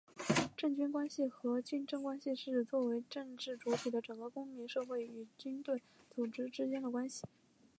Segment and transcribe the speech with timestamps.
[0.57, 5.83] 政军关系或军政关系是指作为政治主体的整个公民社会与军队
[6.15, 7.21] 组织之间的关系。